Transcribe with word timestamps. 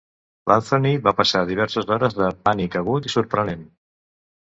L'Anthony 0.51 0.97
va 1.09 1.13
passar 1.19 1.43
diverses 1.51 1.93
hores 1.97 2.19
de 2.23 2.33
pànic 2.51 2.81
agut 2.85 3.11
i 3.11 3.17
sorprenent. 3.19 3.67